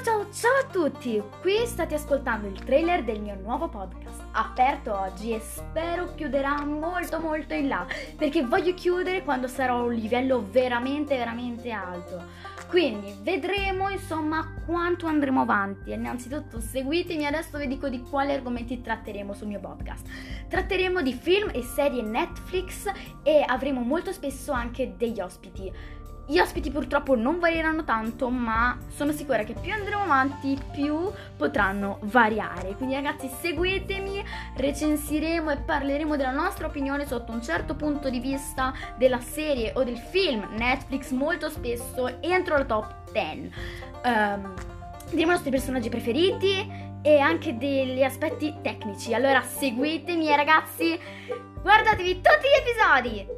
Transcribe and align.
Ciao 0.00 0.20
a 0.20 0.70
tutti, 0.70 1.20
qui 1.40 1.66
state 1.66 1.96
ascoltando 1.96 2.46
il 2.46 2.62
trailer 2.62 3.02
del 3.02 3.20
mio 3.20 3.34
nuovo 3.34 3.66
podcast, 3.66 4.22
aperto 4.30 4.96
oggi 4.96 5.32
e 5.32 5.40
spero 5.40 6.14
chiuderà 6.14 6.64
molto 6.64 7.18
molto 7.18 7.54
in 7.54 7.66
là, 7.66 7.84
perché 8.16 8.44
voglio 8.44 8.74
chiudere 8.74 9.24
quando 9.24 9.48
sarò 9.48 9.78
a 9.78 9.82
un 9.82 9.94
livello 9.94 10.46
veramente 10.48 11.16
veramente 11.16 11.72
alto. 11.72 12.22
Quindi 12.68 13.12
vedremo 13.22 13.88
insomma 13.88 14.46
quanto 14.64 15.06
andremo 15.06 15.40
avanti. 15.40 15.90
Innanzitutto 15.90 16.60
seguitemi, 16.60 17.26
adesso 17.26 17.58
vi 17.58 17.66
dico 17.66 17.88
di 17.88 18.00
quali 18.02 18.32
argomenti 18.32 18.80
tratteremo 18.80 19.32
sul 19.32 19.48
mio 19.48 19.58
podcast. 19.58 20.06
Tratteremo 20.48 21.02
di 21.02 21.12
film 21.12 21.50
e 21.52 21.62
serie 21.62 22.02
Netflix 22.02 22.90
e 23.22 23.44
avremo 23.46 23.82
molto 23.82 24.12
spesso 24.12 24.52
anche 24.52 24.94
degli 24.96 25.20
ospiti. 25.20 25.70
Gli 26.30 26.38
ospiti 26.38 26.70
purtroppo 26.70 27.14
non 27.16 27.38
varieranno 27.38 27.84
tanto, 27.84 28.28
ma 28.28 28.76
sono 28.94 29.12
sicura 29.12 29.44
che 29.44 29.54
più 29.54 29.72
andremo 29.72 30.02
avanti, 30.02 30.58
più 30.72 31.10
potranno 31.36 32.00
variare. 32.02 32.74
Quindi 32.76 32.94
ragazzi, 32.94 33.30
seguitemi, 33.40 34.22
recensiremo 34.56 35.50
e 35.50 35.56
parleremo 35.56 36.16
della 36.16 36.30
nostra 36.30 36.66
opinione 36.66 37.06
sotto 37.06 37.32
un 37.32 37.42
certo 37.42 37.74
punto 37.76 38.10
di 38.10 38.20
vista 38.20 38.74
della 38.98 39.20
serie 39.20 39.72
o 39.74 39.84
del 39.84 39.96
film 39.96 40.46
Netflix 40.50 41.12
molto 41.12 41.48
spesso 41.48 42.20
entro 42.20 42.58
la 42.58 42.64
top 42.66 43.10
10. 43.10 43.52
Um, 44.04 44.54
diremo 45.10 45.30
i 45.30 45.34
nostri 45.34 45.50
personaggi 45.50 45.88
preferiti 45.88 46.87
e 47.02 47.18
anche 47.18 47.56
degli 47.56 48.02
aspetti 48.02 48.54
tecnici. 48.62 49.14
Allora 49.14 49.42
seguitemi 49.42 50.34
ragazzi, 50.34 50.98
guardatevi 51.62 52.14
tutti 52.14 52.48
gli 52.48 52.68
episodi! 52.68 53.37